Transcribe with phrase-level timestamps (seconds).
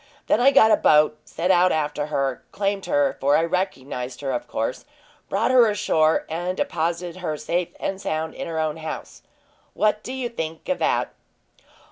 [0.25, 4.31] Then I got a boat, set out after her, claimed her for I recognized her,
[4.31, 4.83] of course
[5.29, 9.21] brought her ashore, and deposited her safe and sound in her own house.
[9.75, 11.13] What do you think of that?"